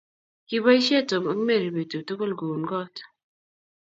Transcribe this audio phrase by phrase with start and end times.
[0.47, 2.95] kiboisie Tom ak Mary beetut tugul kuun koot